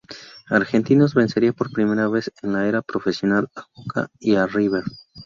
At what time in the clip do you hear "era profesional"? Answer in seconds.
2.67-3.51